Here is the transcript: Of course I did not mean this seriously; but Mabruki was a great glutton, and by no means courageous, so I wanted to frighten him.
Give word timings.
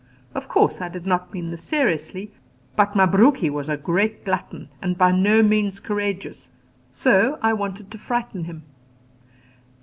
Of 0.33 0.47
course 0.47 0.81
I 0.81 0.89
did 0.89 1.05
not 1.05 1.31
mean 1.31 1.51
this 1.51 1.61
seriously; 1.61 2.31
but 2.75 2.95
Mabruki 2.95 3.51
was 3.51 3.69
a 3.69 3.77
great 3.77 4.25
glutton, 4.25 4.69
and 4.81 4.97
by 4.97 5.11
no 5.11 5.43
means 5.43 5.79
courageous, 5.79 6.49
so 6.89 7.37
I 7.43 7.53
wanted 7.53 7.91
to 7.91 7.99
frighten 7.99 8.45
him. 8.45 8.63